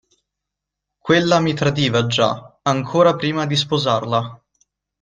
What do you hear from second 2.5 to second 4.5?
ancora prima di sposarla.